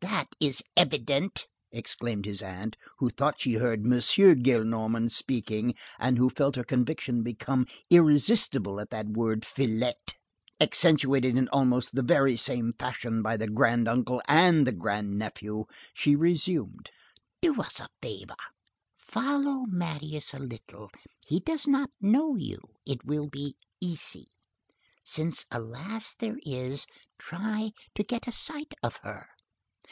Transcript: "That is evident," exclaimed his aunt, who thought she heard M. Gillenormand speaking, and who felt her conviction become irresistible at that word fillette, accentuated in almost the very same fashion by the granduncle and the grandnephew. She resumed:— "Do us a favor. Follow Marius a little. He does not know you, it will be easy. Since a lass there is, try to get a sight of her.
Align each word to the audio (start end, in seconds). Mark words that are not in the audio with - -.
"That 0.00 0.26
is 0.40 0.64
evident," 0.76 1.46
exclaimed 1.70 2.26
his 2.26 2.42
aunt, 2.42 2.76
who 2.98 3.08
thought 3.08 3.40
she 3.40 3.54
heard 3.54 3.80
M. 3.84 3.90
Gillenormand 3.92 5.12
speaking, 5.12 5.76
and 6.00 6.18
who 6.18 6.28
felt 6.28 6.56
her 6.56 6.64
conviction 6.64 7.22
become 7.22 7.66
irresistible 7.88 8.80
at 8.80 8.90
that 8.90 9.06
word 9.10 9.44
fillette, 9.44 10.14
accentuated 10.60 11.36
in 11.36 11.48
almost 11.50 11.94
the 11.94 12.02
very 12.02 12.36
same 12.36 12.72
fashion 12.72 13.22
by 13.22 13.36
the 13.36 13.46
granduncle 13.46 14.20
and 14.26 14.66
the 14.66 14.72
grandnephew. 14.72 15.66
She 15.94 16.16
resumed:— 16.16 16.90
"Do 17.40 17.62
us 17.62 17.78
a 17.78 17.88
favor. 18.02 18.34
Follow 18.98 19.66
Marius 19.66 20.34
a 20.34 20.40
little. 20.40 20.90
He 21.28 21.38
does 21.38 21.68
not 21.68 21.90
know 22.00 22.34
you, 22.34 22.58
it 22.84 23.04
will 23.04 23.28
be 23.28 23.54
easy. 23.80 24.26
Since 25.04 25.46
a 25.52 25.60
lass 25.60 26.16
there 26.16 26.38
is, 26.42 26.86
try 27.20 27.70
to 27.94 28.02
get 28.02 28.26
a 28.26 28.32
sight 28.32 28.74
of 28.82 28.96
her. 29.04 29.28